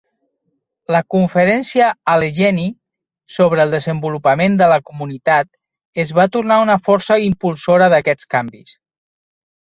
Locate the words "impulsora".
7.29-7.93